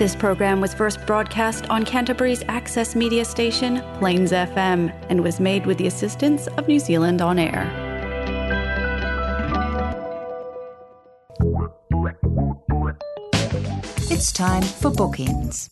[0.00, 5.66] This program was first broadcast on Canterbury's access media station, Plains FM, and was made
[5.66, 7.68] with the assistance of New Zealand On Air.
[14.10, 15.68] It's time for Bookenz.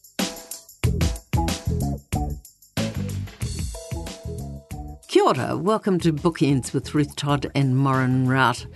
[5.08, 8.66] Kia ora, welcome to Bookenz with Ruth Todd and Maureen Rout.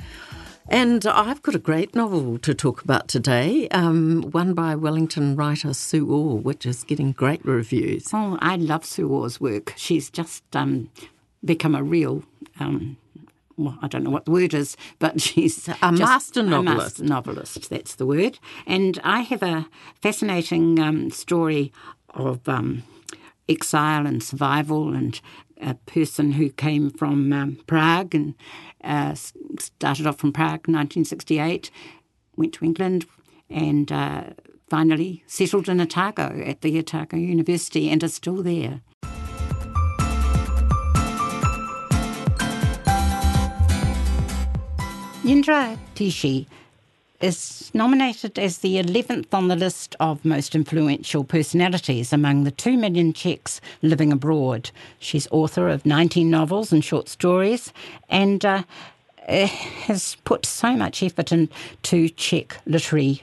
[0.73, 5.75] And I've got a great novel to talk about today, um, one by Wellington writer
[5.75, 8.09] Sue Orr, which is getting great reviews.
[8.15, 9.75] Oh, I love Sue Orr's work.
[9.77, 10.89] She's just um,
[11.45, 12.25] become a real.
[12.59, 12.97] Um,
[13.59, 17.01] well, I don't know what the word is, but she's a master novelist.
[17.01, 18.39] A master novelist, that's the word.
[18.67, 19.67] And I have a
[20.01, 21.71] fascinating um, story
[22.15, 22.83] of um,
[23.47, 25.21] exile and survival and
[25.63, 28.35] a person who came from um, Prague and
[28.85, 29.15] uh,
[29.59, 31.71] started off from Prague in 1968,
[32.37, 33.07] went to England,
[33.49, 34.25] and uh,
[34.69, 38.81] finally settled in Otago at the Otago University and is still there.
[45.23, 46.47] Jindra Tichy
[47.23, 52.77] is nominated as the 11th on the list of most influential personalities among the 2
[52.77, 54.71] million Czechs living abroad.
[54.99, 57.73] She's author of 19 novels and short stories
[58.09, 58.65] and uh,
[59.29, 63.23] eh, has put so much effort into Czech literary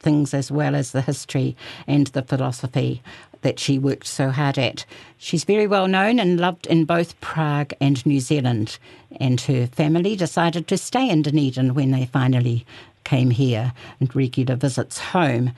[0.00, 1.56] things as well as the history
[1.86, 3.02] and the philosophy
[3.42, 4.84] that she worked so hard at.
[5.16, 8.78] She's very well known and loved in both Prague and New Zealand,
[9.20, 12.66] and her family decided to stay in Dunedin when they finally
[13.08, 15.52] came here and regular visits home.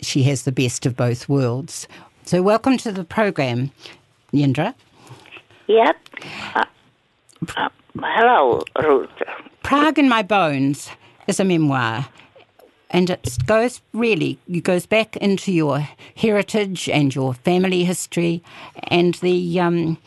[0.00, 1.86] She has the best of both worlds.
[2.24, 3.70] So, welcome to the program,
[4.32, 4.74] Jindra.
[5.66, 5.96] Yep.
[6.54, 6.64] Uh,
[7.56, 9.10] uh, hello, Ruth.
[9.62, 10.88] Prague in My Bones
[11.26, 12.06] is a memoir
[12.88, 18.42] and it goes really it goes back into your heritage and your family history
[18.84, 19.98] and the um,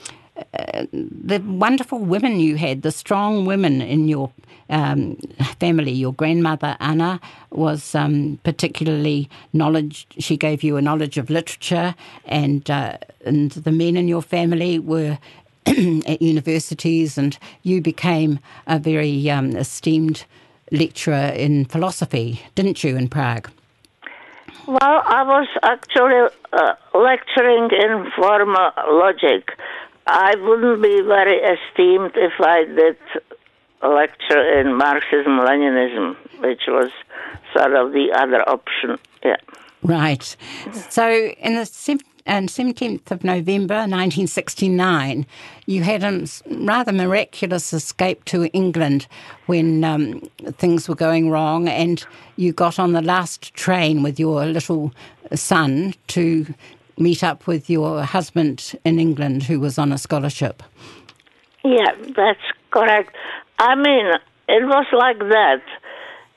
[0.92, 4.32] the wonderful women you had, the strong women in your
[4.70, 5.16] um,
[5.60, 5.92] family.
[5.92, 7.20] Your grandmother Anna
[7.52, 10.08] was um, particularly knowledge.
[10.20, 11.96] She gave you a knowledge of literature,
[12.26, 15.18] and uh, and the men in your family were
[15.66, 20.26] at universities, and you became a very um, esteemed
[20.72, 23.50] lecturer in philosophy, didn't you, in Prague?
[24.68, 29.58] Well, I was actually uh, lecturing in formal logic.
[30.08, 32.98] I wouldn't be very esteemed if I did
[33.82, 36.90] a lecture in Marxism Leninism, which was
[37.54, 38.98] sort of the other option.
[39.24, 39.38] Yeah.
[39.84, 40.36] Right.
[40.90, 41.66] So in the
[42.28, 45.26] and 17th of November 1969,
[45.66, 49.08] you had a rather miraculous escape to England
[49.46, 50.20] when um,
[50.58, 54.94] things were going wrong, and you got on the last train with your little
[55.34, 56.54] son to
[56.98, 60.64] meet up with your husband in England who was on a scholarship.
[61.64, 63.16] Yeah, that's correct.
[63.60, 64.08] I mean,
[64.48, 65.62] it was like that.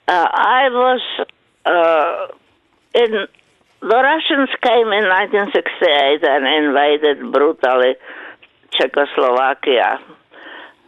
[0.09, 1.01] Uh, I was
[1.65, 2.27] uh,
[2.95, 3.27] in
[3.81, 7.95] the Russians came in 1968 and invaded brutally
[8.73, 9.99] Czechoslovakia.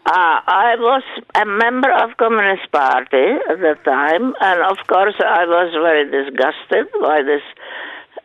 [0.04, 1.02] Uh, I was
[1.34, 6.90] a member of Communist Party at the time, and of course I was very disgusted
[7.00, 7.42] by this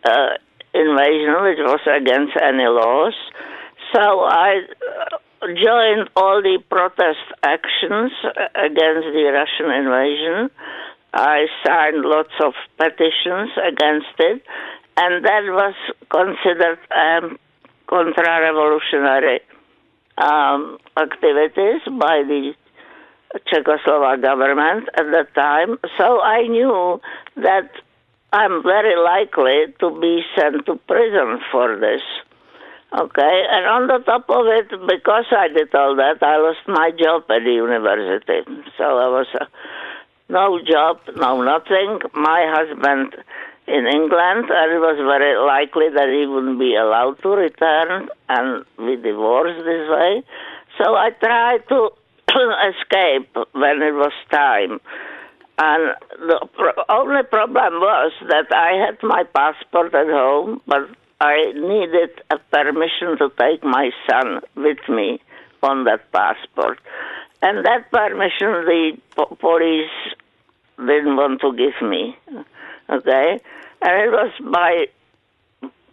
[0.03, 0.37] uh,
[0.77, 3.17] invasion, which was against any laws.
[3.93, 4.61] So I
[5.41, 8.11] joined all the protest actions
[8.55, 10.49] against the Russian invasion.
[11.13, 14.41] I signed lots of petitions against it,
[14.97, 15.75] and that was
[16.11, 17.39] considered um,
[17.87, 19.39] contra-revolutionary
[20.17, 22.53] um, activities by the
[23.51, 25.77] Czechoslovak government at that time.
[25.97, 26.99] So I knew
[27.37, 27.69] that
[28.33, 32.01] I'm very likely to be sent to prison for this.
[32.93, 36.91] Okay, and on the top of it, because I did all that, I lost my
[36.91, 38.47] job at the university.
[38.77, 39.45] So I was uh,
[40.29, 41.99] no job, no nothing.
[42.13, 43.15] My husband
[43.67, 48.65] in England, and it was very likely that he wouldn't be allowed to return, and
[48.79, 50.23] we divorced this way.
[50.77, 51.91] So I tried to
[52.71, 54.79] escape when it was time.
[55.59, 60.87] And the pro- only problem was that I had my passport at home, but
[61.19, 65.19] I needed a permission to take my son with me
[65.63, 66.79] on that passport.
[67.41, 69.89] And that permission the po- police
[70.77, 72.15] didn't want to give me.
[72.89, 73.39] Okay?
[73.81, 74.87] And it was by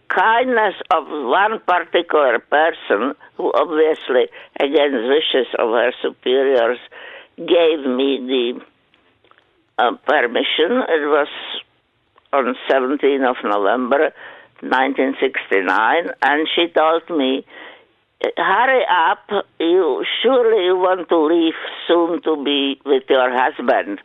[0.09, 4.29] kindness of one particular person who obviously,
[4.59, 6.77] against wishes of her superiors,
[7.37, 8.61] gave me the
[9.77, 10.71] uh, permission.
[10.87, 11.27] It was
[12.33, 14.13] on 17th of November
[14.61, 17.45] 1969, and she told me,
[18.37, 21.53] hurry up, you surely you want to leave
[21.87, 23.99] soon to be with your husband,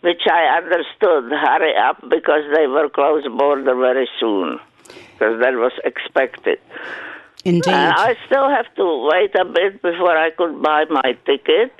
[0.00, 5.72] which I understood, hurry up, because they were close border very soon, because that was
[5.84, 6.58] expected.
[7.44, 7.72] Indeed.
[7.72, 11.72] And I still have to wait a bit before I could buy my ticket.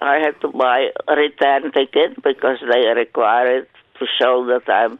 [0.00, 4.98] I had to buy a return ticket because they require it to show that I'm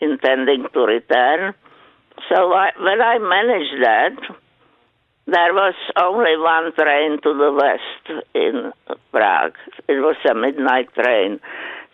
[0.00, 1.54] intending to return.
[2.28, 4.16] So I, when I managed that,
[5.26, 8.72] there was only one train to the west in
[9.12, 9.56] Prague.
[9.88, 11.40] It was a midnight train.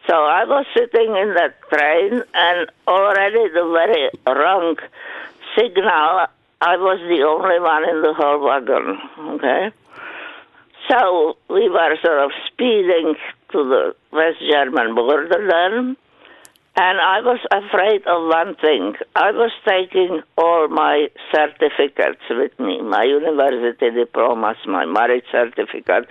[0.07, 4.77] So I was sitting in that train, and already the very wrong
[5.59, 6.27] signal,
[6.61, 8.99] I was the only one in the whole wagon.
[9.35, 9.73] Okay?
[10.88, 13.17] So we were sort of speeding
[13.53, 15.97] to the West German border then,
[16.77, 18.94] and I was afraid of one thing.
[19.17, 26.09] I was taking all my certificates with me my university diplomas, my marriage certificate,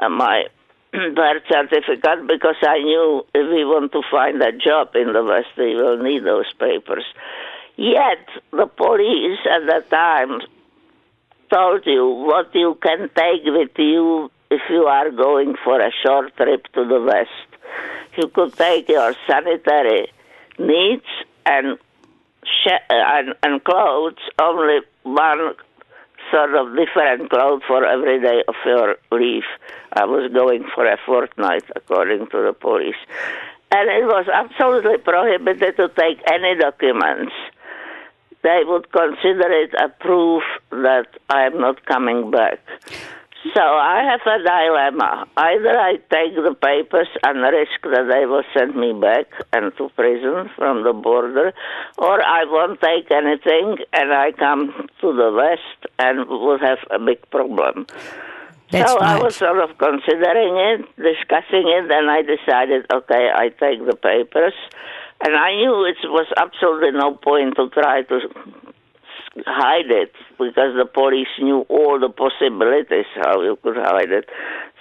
[0.00, 0.46] uh, my
[0.92, 5.54] birth certificate, because I knew if we want to find a job in the West,
[5.56, 7.04] we will need those papers.
[7.76, 10.40] Yet, the police at that time
[11.50, 16.36] told you what you can take with you if you are going for a short
[16.36, 17.48] trip to the West.
[18.16, 20.08] You could take your sanitary
[20.58, 21.06] needs
[21.46, 21.78] and
[22.44, 25.54] sh- and, and clothes, only one
[26.30, 29.48] sort of different clothes for every day of your leave.
[29.92, 33.00] I was going for a fortnight, according to the police.
[33.72, 37.32] And it was absolutely prohibited to take any documents
[38.42, 42.60] they would consider it a proof that I am not coming back.
[43.54, 45.26] So I have a dilemma.
[45.36, 49.88] Either I take the papers and risk that they will send me back and to
[49.96, 51.54] prison from the border,
[51.96, 56.98] or I won't take anything and I come to the West and will have a
[56.98, 57.86] big problem.
[58.70, 63.48] That's so I was sort of considering it, discussing it, and I decided, okay, I
[63.48, 64.54] take the papers.
[65.22, 68.20] And I knew it was absolutely no point to try to
[69.46, 74.28] hide it because the police knew all the possibilities how you could hide it.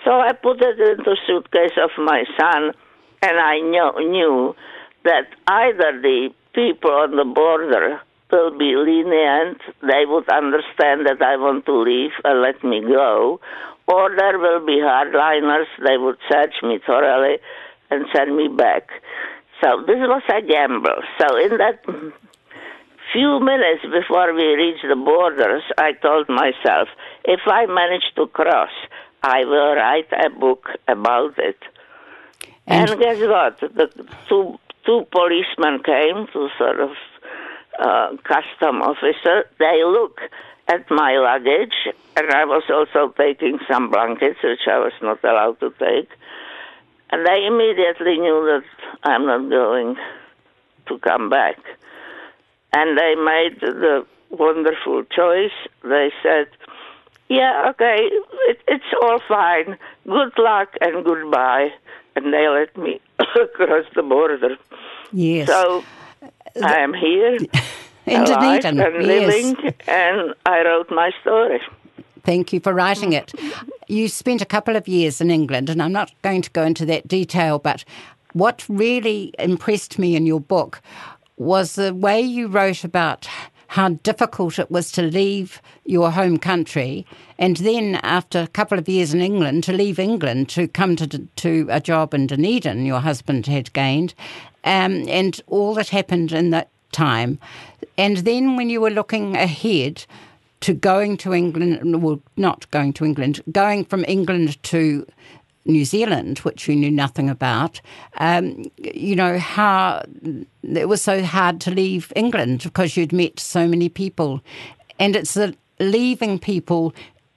[0.05, 2.71] So I put it into suitcase of my son,
[3.21, 4.55] and I knew, knew
[5.03, 7.99] that either the people on the border
[8.31, 13.39] will be lenient, they would understand that I want to leave and let me go,
[13.87, 17.37] or there will be hardliners, they would search me thoroughly
[17.89, 18.87] and send me back.
[19.61, 21.01] So this was a gamble.
[21.19, 21.83] So in that
[23.11, 26.87] few minutes before we reached the borders, I told myself,
[27.25, 28.71] if I manage to cross,
[29.23, 31.57] I will write a book about it.
[32.67, 33.59] And, And- guess what?
[33.59, 33.89] The
[34.29, 36.91] two two policemen came to sort of
[37.79, 39.45] uh, custom officer.
[39.59, 40.21] They look
[40.67, 41.75] at my luggage,
[42.15, 46.09] and I was also taking some blankets, which I was not allowed to take.
[47.11, 48.63] And I immediately knew that
[49.03, 49.95] I'm not going
[50.87, 51.57] to come back.
[52.73, 55.51] And they made the wonderful choice.
[55.83, 56.47] They said,
[57.29, 57.97] Yeah, okay,
[58.47, 59.77] it, it's all fine.
[60.05, 61.69] Good luck and goodbye.
[62.15, 64.57] And they let me across the border.
[65.11, 65.47] Yes.
[65.47, 65.83] So
[66.63, 67.37] I am here,
[68.05, 68.79] in alive Dunedin.
[68.79, 69.05] and yes.
[69.05, 71.61] living, and I wrote my story.
[72.23, 73.33] Thank you for writing it.
[73.87, 76.85] You spent a couple of years in England, and I'm not going to go into
[76.85, 77.83] that detail, but
[78.33, 80.81] what really impressed me in your book
[81.37, 83.27] was the way you wrote about
[83.69, 87.05] how difficult it was to leave your home country
[87.37, 91.07] and then after a couple of years in England to leave England to come to
[91.35, 94.15] to a job in Dunedin your husband had gained
[94.63, 97.39] um, and all that happened in that time
[97.97, 100.05] and then when you were looking ahead
[100.61, 105.05] to going to England, well, not going to England, going from England to
[105.65, 107.79] New Zealand, which you knew nothing about,
[108.17, 110.03] um, you know, how
[110.63, 114.41] it was so hard to leave England because you'd met so many people.
[114.99, 116.93] And it's the leaving people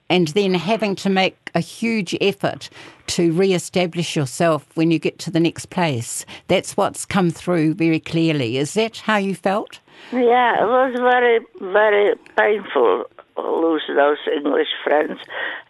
[0.08, 2.68] and then having to make a huge effort
[3.06, 6.26] to re establish yourself when you get to the next place.
[6.48, 8.58] That's what's come through very clearly.
[8.58, 9.80] Is that how you felt?
[10.12, 11.40] Yeah, it was very,
[11.72, 13.04] very painful
[13.36, 15.18] lose those English friends.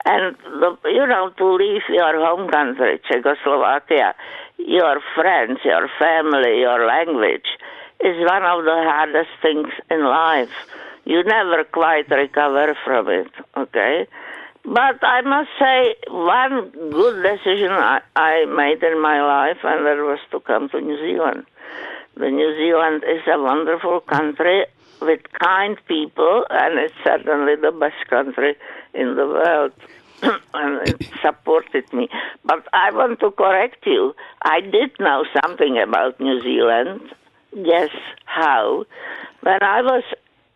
[0.04, 0.36] And,
[0.84, 4.14] you know, to leave your home country, Czechoslovakia,
[4.58, 7.46] your friends, your family, your language,
[8.00, 10.50] is one of the hardest things in life.
[11.04, 14.06] You never quite recover from it, okay?
[14.64, 19.96] But I must say, one good decision I, I made in my life, and that
[19.96, 21.46] was to come to New Zealand
[22.14, 24.66] The New Zealand is a wonderful country
[25.04, 28.56] with kind people, and it's certainly the best country
[28.94, 29.72] in the world.
[30.54, 32.08] and it supported me.
[32.44, 34.14] But I want to correct you.
[34.44, 37.02] I did know something about New Zealand.
[37.52, 37.90] Guess
[38.24, 38.84] how?
[39.40, 40.04] When I was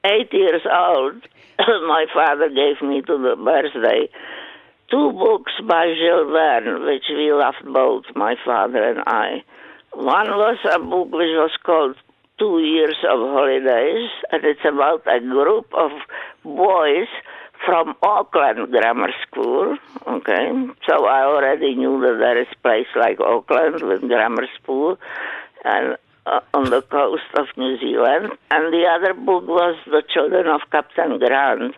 [0.05, 1.23] eight years old,
[1.59, 4.09] my father gave me to the birthday
[4.91, 9.43] two books by Jules Verne, which we loved both, my father and I.
[9.93, 11.97] One was a book which was called
[12.39, 15.91] Two Years of Holidays, and it's about a group of
[16.45, 17.09] boys
[17.65, 19.79] from Auckland Grammar School.
[20.07, 20.53] Okay,
[20.87, 24.99] so I already knew that there is a place like Auckland with grammar school,
[25.65, 28.33] and uh, on the coast of New Zealand.
[28.51, 31.75] And the other book was The Children of Captain Grant,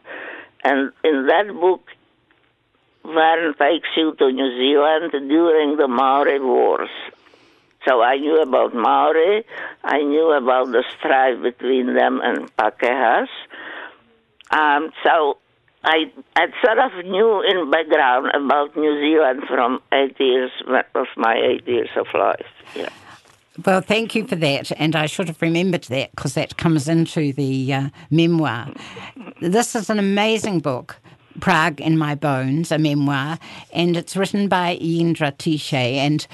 [0.64, 1.82] and in that book,
[3.04, 6.90] Verne takes you to New Zealand during the Maori Wars.
[7.86, 9.44] So I knew about Maori,
[9.84, 13.28] I knew about the strife between them and Pakehas.
[14.50, 15.38] Um, so
[15.84, 21.36] I, I sort of knew in background about New Zealand from eight years of my
[21.36, 22.46] eight years of life.
[22.74, 22.88] Yeah.
[23.64, 27.32] Well, thank you for that, and I should have remembered that because that comes into
[27.32, 28.68] the uh, memoir.
[29.40, 30.96] This is an amazing book.
[31.40, 33.38] Prague in My Bones, a memoir,
[33.72, 35.94] and it's written by Jindra Tichy.
[35.94, 36.26] And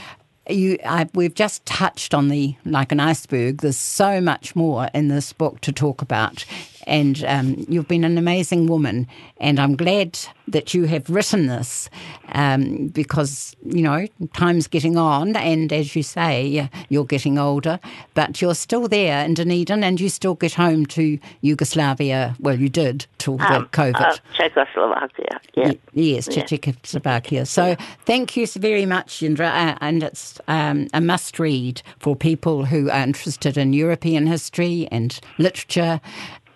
[0.48, 3.58] you, I, we've just touched on the like an iceberg.
[3.58, 6.44] There's so much more in this book to talk about,
[6.86, 9.06] and um, you've been an amazing woman.
[9.38, 11.88] And I'm glad that you have written this
[12.32, 17.80] um, because you know time's getting on, and as you say, you're getting older,
[18.14, 22.36] but you're still there in Dunedin, and you still get home to Yugoslavia.
[22.40, 24.00] Well, you did till um, the COVID.
[24.00, 25.40] Uh, Czechoslovakia.
[25.56, 25.72] Yeah.
[25.92, 26.44] Yes, yeah.
[26.44, 27.46] Czechoslovakia.
[27.46, 32.64] So thank you very much, Jindra, uh, and it's um, a must read for people
[32.66, 36.00] who are interested in European history and literature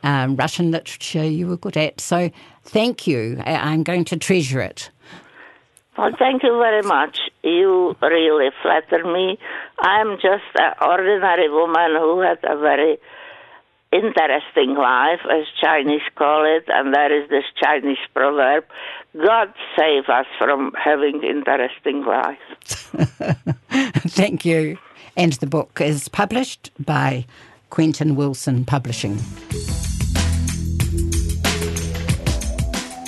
[0.02, 2.00] um, Russian literature you were good at.
[2.00, 2.30] So
[2.64, 3.40] thank you.
[3.44, 4.90] I'm going to treasure it.
[5.96, 7.18] Well, thank you very much.
[7.42, 9.36] You really flatter me.
[9.80, 12.98] I'm just an ordinary woman who had a very
[13.90, 18.64] interesting life, as Chinese call it, and there is this Chinese proverb
[19.16, 22.38] God save us from having interesting life.
[24.08, 24.78] Thank you.
[25.16, 27.26] And the book is published by
[27.70, 29.18] Quentin Wilson Publishing.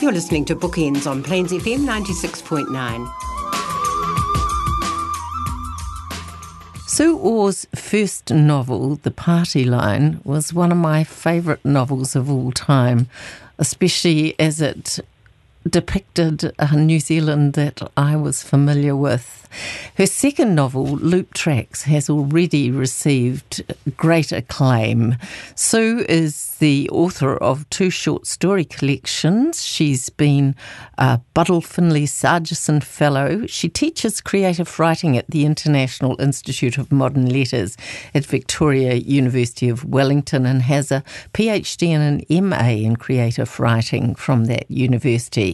[0.01, 3.13] You're listening to Bookenz on Plains FM 96.9.
[6.89, 12.51] Sue Orr's first novel, The Party Line, was one of my favourite novels of all
[12.51, 13.09] time,
[13.59, 15.01] especially as it
[15.69, 19.41] depicted a New Zealand that I was familiar with.
[19.97, 23.63] Her second novel, Loop Tracks, has already received
[23.97, 25.17] great acclaim.
[25.57, 29.65] Sue is the author of two short story collections.
[29.65, 30.55] She's been
[30.99, 33.47] a Buddle Findlay Sargeson Fellow.
[33.47, 37.77] She teaches creative writing at the International Institute of Modern Letters
[38.15, 41.03] at Victoria University of Wellington and has a
[41.35, 45.50] PhD and an MA in creative writing from that university.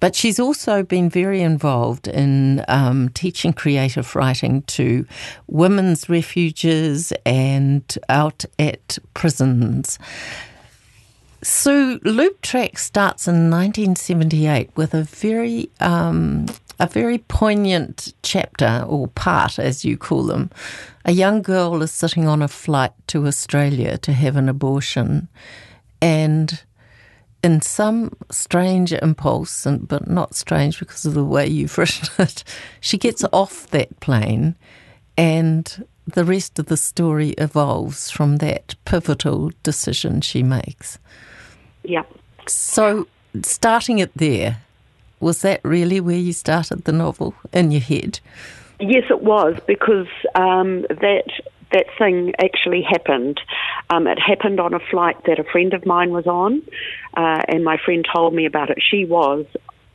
[0.00, 5.06] But she's also been very involved in um, teaching creative writing to
[5.46, 9.98] women's refuges and out at prisons.
[11.42, 16.46] So Loop Track starts in 1978 with a very um,
[16.78, 20.50] a very poignant chapter or part, as you call them.
[21.04, 25.28] A young girl is sitting on a flight to Australia to have an abortion,
[26.00, 26.62] and
[27.42, 32.44] in some strange impulse, and but not strange because of the way you've written it,
[32.80, 34.54] she gets off that plane,
[35.16, 40.98] and the rest of the story evolves from that pivotal decision she makes.
[41.84, 42.04] Yeah.
[42.46, 43.06] So,
[43.42, 44.58] starting it there,
[45.20, 48.20] was that really where you started the novel in your head?
[48.80, 51.30] Yes, it was because um, that
[51.72, 53.40] that thing actually happened.
[53.90, 56.62] Um, it happened on a flight that a friend of mine was on,
[57.16, 58.78] uh, and my friend told me about it.
[58.80, 59.44] She was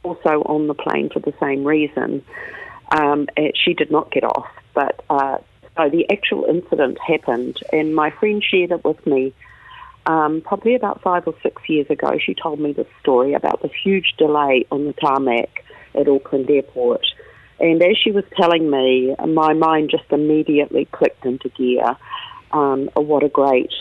[0.03, 2.23] also on the plane for the same reason.
[2.91, 5.37] Um, she did not get off, but uh,
[5.75, 9.33] so the actual incident happened, and my friend shared it with me.
[10.05, 13.73] Um, probably about five or six years ago, she told me this story about this
[13.83, 17.05] huge delay on the tarmac at Auckland Airport
[17.59, 21.97] and as she was telling me, my mind just immediately clicked into gear.
[22.51, 23.71] Um, what a great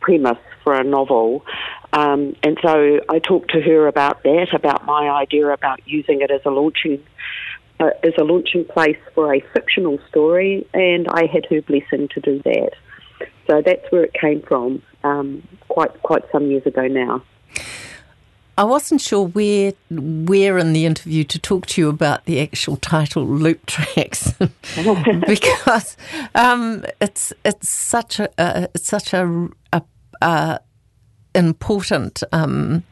[0.00, 1.44] premise for a novel.
[1.92, 6.30] Um, and so I talked to her about that, about my idea about using it
[6.30, 7.02] as a launching
[7.80, 12.20] uh, as a launching place for a fictional story, and I had her blessing to
[12.20, 12.70] do that.
[13.46, 14.82] so that's where it came from.
[15.04, 17.22] Um, quite quite some years ago now.
[18.58, 22.76] I wasn't sure where where in the interview to talk to you about the actual
[22.76, 24.32] title "Loop Tracks"
[25.28, 25.96] because
[26.34, 29.82] um, it's it's such a uh, it's such a, a,
[30.22, 30.60] a
[31.36, 32.82] important um,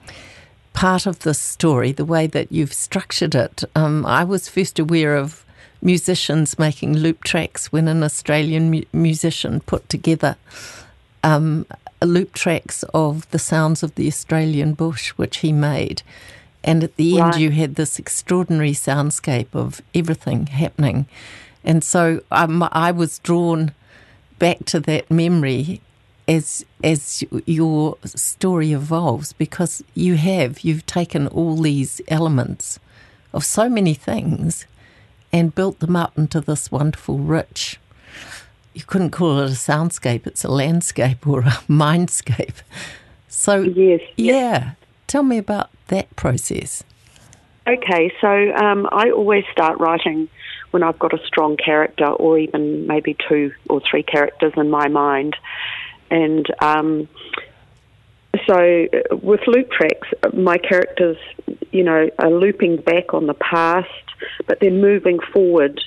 [0.73, 1.91] part of the story.
[1.91, 5.45] The way that you've structured it, um, I was first aware of
[5.83, 10.37] musicians making loop tracks when an Australian mu- musician put together
[11.25, 11.67] um,
[12.05, 16.03] loop tracks of the sounds of the Australian bush, which he made.
[16.63, 17.33] And at the right.
[17.33, 21.07] end, you had this extraordinary soundscape of everything happening.
[21.65, 23.73] And so um, I was drawn
[24.39, 25.81] back to that memory
[26.29, 32.79] as as your story evolves because you have you've taken all these elements
[33.33, 34.67] of so many things
[35.33, 37.79] and built them up into this wonderful rich
[38.77, 42.61] you couldn't call it a soundscape, it's a landscape or a mindscape.
[43.27, 44.73] So, yes, yeah,
[45.07, 46.85] tell me about that process.
[47.67, 50.29] Okay, so um, I always start writing
[50.73, 54.89] when I've got a strong character, or even maybe two or three characters in my
[54.89, 55.37] mind.
[56.11, 57.09] And um,
[58.47, 61.17] so with loop tracks, my characters,
[61.73, 63.89] you know, are looping back on the past,
[64.47, 65.81] but they're moving forward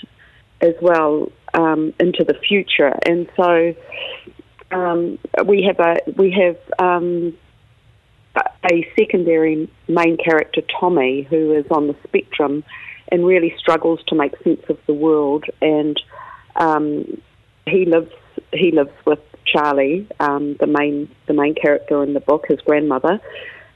[0.62, 2.94] as well um, into the future.
[3.06, 3.76] And so
[4.72, 7.38] um, we have a we have um,
[8.36, 12.64] a secondary main character, Tommy, who is on the spectrum
[13.12, 15.46] and really struggles to make sense of the world.
[15.62, 16.00] And
[16.56, 17.22] um,
[17.68, 18.12] he lives
[18.54, 23.20] he lives with Charlie, um, the main the main character in the book, his grandmother,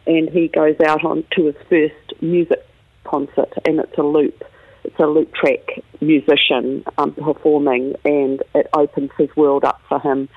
[0.06, 2.66] and he goes out on to his first music
[3.04, 4.44] concert, and it's a loop
[4.84, 10.30] it's a loop track musician um, performing, and it opens his world up for him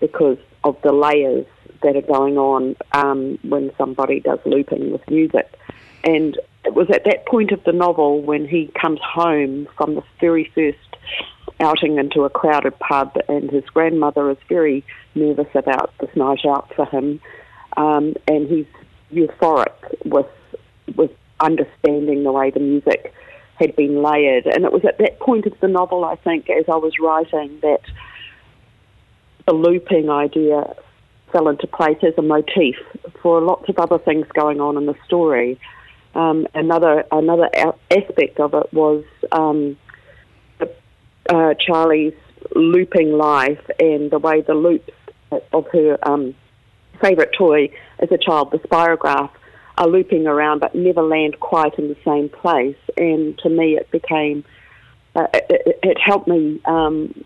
[0.00, 1.46] because of the layers
[1.82, 5.52] that are going on um, when somebody does looping with music.
[6.04, 10.02] And it was at that point of the novel when he comes home from the
[10.20, 10.78] very first
[11.60, 16.72] outing into a crowded pub, and his grandmother is very nervous about this night out
[16.74, 17.20] for him,
[17.76, 18.66] um, and he's
[19.12, 19.72] euphoric
[20.04, 20.26] with
[20.96, 23.14] with understanding the way the music
[23.56, 24.46] had been layered.
[24.46, 27.58] And it was at that point of the novel, I think, as I was writing,
[27.62, 27.80] that
[29.46, 30.74] the looping idea
[31.32, 32.76] fell into place as a motif
[33.22, 35.58] for lots of other things going on in the story.
[36.14, 37.50] Um, another another
[37.90, 39.76] aspect of it was um,
[41.28, 42.14] uh, Charlie's
[42.54, 44.92] looping life and the way the loops
[45.52, 46.34] of her um,
[47.00, 49.30] favourite toy as a child, the spirograph,
[49.76, 52.76] are looping around but never land quite in the same place.
[52.96, 54.44] And to me, it became,
[55.14, 57.24] uh, it, it, helped me um,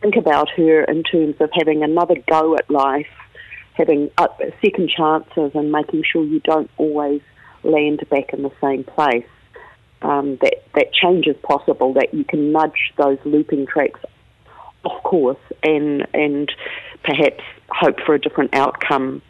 [0.00, 3.06] think about her in terms of having another go at life,
[3.74, 4.10] having
[4.62, 7.20] second chances, and making sure you don't always
[7.62, 9.26] land back in the same place.
[10.02, 11.94] Um, that that change is possible.
[11.94, 14.00] That you can nudge those looping tracks
[14.84, 16.52] off course and and
[17.02, 19.22] perhaps hope for a different outcome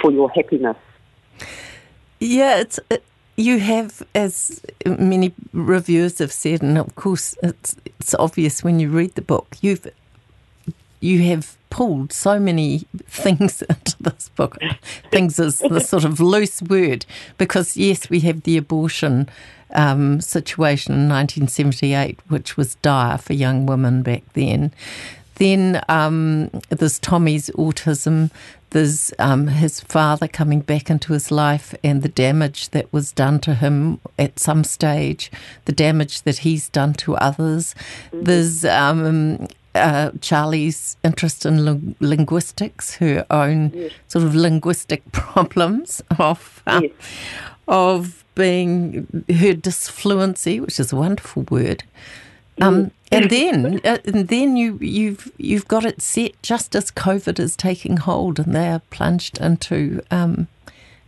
[0.00, 0.76] for your happiness.
[2.20, 2.78] Yeah, it's.
[2.90, 3.04] It,
[3.36, 8.90] you have, as many reviewers have said, and of course it's it's obvious when you
[8.90, 9.56] read the book.
[9.62, 9.86] You've
[11.00, 14.58] you have pulled so many things into this book.
[15.10, 17.06] things is the sort of loose word
[17.38, 19.28] because yes, we have the abortion
[19.72, 24.72] um, situation in 1978, which was dire for young women back then.
[25.40, 28.30] Then um, there's Tommy's autism.
[28.70, 33.40] There's um, his father coming back into his life and the damage that was done
[33.40, 35.32] to him at some stage,
[35.64, 37.74] the damage that he's done to others.
[38.12, 38.24] Mm-hmm.
[38.24, 43.92] There's um, uh, Charlie's interest in linguistics, her own yes.
[44.08, 46.92] sort of linguistic problems of uh, yes.
[47.66, 51.82] of being her disfluency, which is a wonderful word.
[52.60, 57.38] Um, and then, uh, and then you you've you've got it set just as COVID
[57.40, 60.46] is taking hold, and they are plunged into um,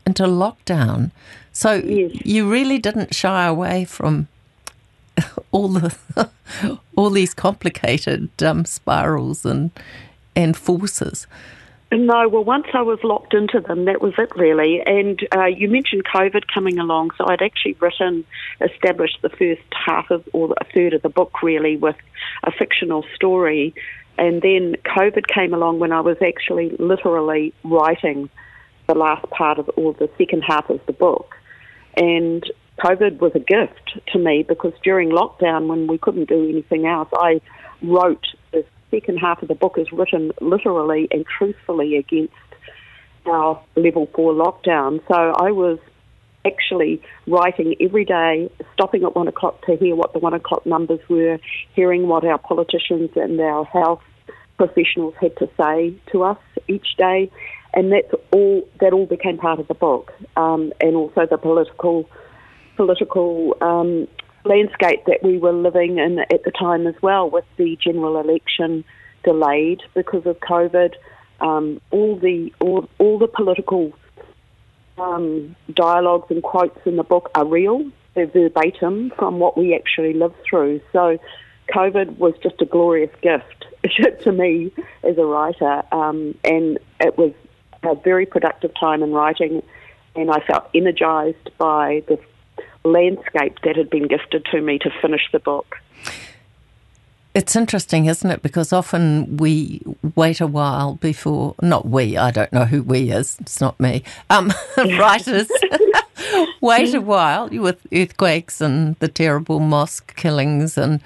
[0.06, 1.10] into lockdown.
[1.52, 2.24] So yes.
[2.24, 4.28] you really didn't shy away from
[5.52, 5.96] all the
[6.96, 9.70] all these complicated um, spirals and
[10.34, 11.26] and forces.
[11.94, 14.80] No, well, once I was locked into them, that was it really.
[14.80, 18.24] And uh, you mentioned COVID coming along, so I'd actually written,
[18.62, 21.96] established the first half of, or a third of the book really with
[22.44, 23.74] a fictional story.
[24.16, 28.30] And then COVID came along when I was actually literally writing
[28.88, 31.36] the last part of, or the second half of the book.
[31.94, 32.42] And
[32.82, 37.10] COVID was a gift to me because during lockdown, when we couldn't do anything else,
[37.12, 37.42] I
[37.82, 38.24] wrote
[38.92, 42.32] second half of the book is written literally and truthfully against
[43.26, 45.00] our level four lockdown.
[45.08, 45.78] So I was
[46.44, 51.00] actually writing every day, stopping at one o'clock to hear what the one o'clock numbers
[51.08, 51.38] were,
[51.74, 54.02] hearing what our politicians and our health
[54.56, 57.30] professionals had to say to us each day,
[57.74, 58.68] and that's all.
[58.80, 62.08] That all became part of the book, um, and also the political
[62.76, 64.08] political um,
[64.44, 68.84] landscape that we were living in at the time as well, with the general election
[69.24, 70.94] delayed because of COVID.
[71.40, 73.92] Um, all the all, all the political
[74.98, 77.90] um, dialogues and quotes in the book are real.
[78.14, 80.80] They're verbatim from what we actually lived through.
[80.92, 81.18] So,
[81.74, 83.64] COVID was just a glorious gift
[84.22, 87.32] to me as a writer, um, and it was
[87.82, 89.62] a very productive time in writing.
[90.14, 92.18] And I felt energized by the
[92.84, 95.78] landscape that had been gifted to me to finish the book.
[97.34, 98.42] It's interesting, isn't it?
[98.42, 99.80] Because often we
[100.14, 104.02] wait a while before, not we, I don't know who we is, it's not me,
[104.28, 105.48] um, writers
[106.60, 111.00] wait a while with earthquakes and the terrible mosque killings, and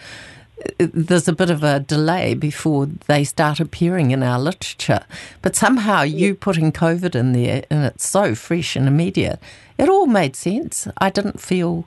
[0.79, 5.05] there's a bit of a delay before they start appearing in our literature.
[5.43, 9.39] But somehow you putting COVID in there, and it's so fresh and immediate,
[9.79, 10.89] it all made sense.
[10.99, 11.87] I didn't feel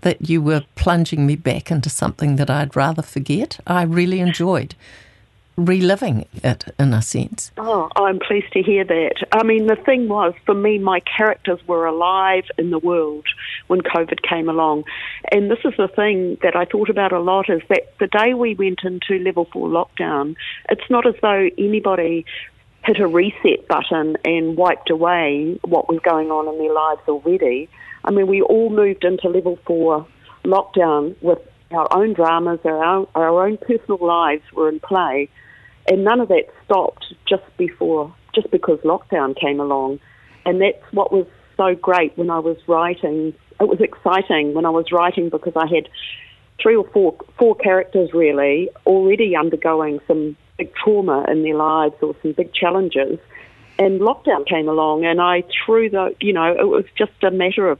[0.00, 3.60] that you were plunging me back into something that I'd rather forget.
[3.66, 4.74] I really enjoyed
[5.56, 7.50] reliving it in a sense.
[7.58, 9.26] Oh, I'm pleased to hear that.
[9.32, 13.26] I mean, the thing was, for me, my characters were alive in the world
[13.66, 14.84] when COVID came along.
[15.30, 18.34] And this is the thing that I thought about a lot is that the day
[18.34, 20.36] we went into level four lockdown,
[20.70, 22.24] it's not as though anybody
[22.84, 27.68] hit a reset button and wiped away what was going on in their lives already.
[28.04, 30.06] I mean, we all moved into level four
[30.44, 31.38] lockdown with
[31.74, 35.28] our own dramas, our own, our own personal lives were in play,
[35.88, 40.00] and none of that stopped just before, just because lockdown came along,
[40.44, 43.34] and that's what was so great when I was writing.
[43.60, 45.88] It was exciting when I was writing because I had
[46.60, 52.14] three or four four characters really already undergoing some big trauma in their lives or
[52.22, 53.18] some big challenges.
[53.78, 57.70] And lockdown came along, and I threw the, you know, it was just a matter
[57.70, 57.78] of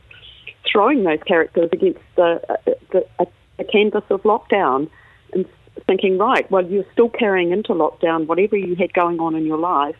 [0.71, 3.27] throwing those characters against the, the, the
[3.65, 4.91] canvas of lockdown
[5.33, 5.47] and
[5.87, 9.59] thinking, right, well, you're still carrying into lockdown whatever you had going on in your
[9.59, 9.97] life.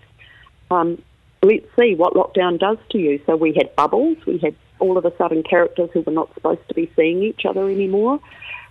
[0.71, 1.03] Um,
[1.43, 3.21] let's see what lockdown does to you.
[3.27, 4.19] So we had bubbles.
[4.27, 7.45] We had all of a sudden characters who were not supposed to be seeing each
[7.45, 8.21] other anymore.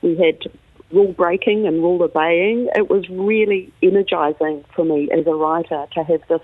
[0.01, 0.39] We had
[0.91, 2.69] rule breaking and rule obeying.
[2.75, 6.41] It was really energizing for me as a writer to have this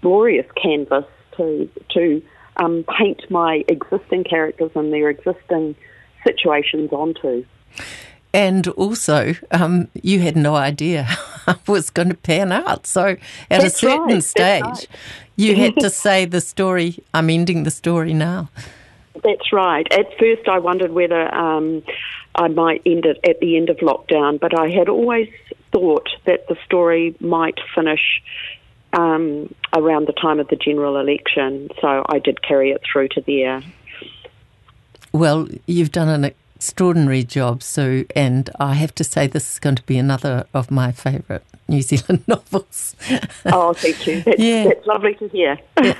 [0.00, 1.04] glorious canvas
[1.36, 2.22] to to
[2.56, 5.76] um, paint my existing characters and their existing
[6.24, 7.44] situations onto.
[8.34, 11.02] And also, um, you had no idea
[11.46, 12.86] how it was going to pan out.
[12.86, 14.24] So, at That's a certain right.
[14.24, 14.88] stage, right.
[15.36, 18.50] you had to say the story, I'm ending the story now.
[19.24, 19.90] That's right.
[19.92, 21.82] At first, I wondered whether um,
[22.34, 25.28] I might end it at the end of lockdown, but I had always
[25.72, 28.22] thought that the story might finish
[28.92, 33.20] um, around the time of the general election, so I did carry it through to
[33.26, 33.62] there.
[35.12, 39.76] Well, you've done an extraordinary job, Sue, and I have to say this is going
[39.76, 42.94] to be another of my favourite New Zealand novels.
[43.46, 44.22] Oh, thank you.
[44.22, 44.64] That's, Yeah.
[44.64, 45.58] that's lovely to hear.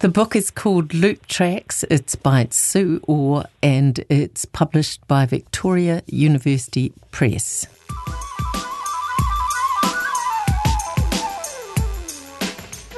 [0.00, 1.82] The book is called Loop Tracks.
[1.90, 7.66] It's by Sue Orr and it's published by Victoria University Press.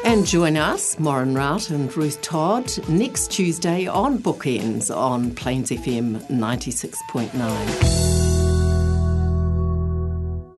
[0.09, 6.27] And join us, Maureen Rout and Ruth Todd, next Tuesday on Bookenz on Plains FM
[6.31, 8.28] 96.9.